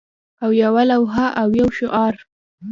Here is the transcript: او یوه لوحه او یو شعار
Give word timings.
او 0.43 0.49
یوه 0.63 0.83
لوحه 0.89 1.27
او 1.41 1.49
یو 1.59 1.67
شعار 1.77 2.15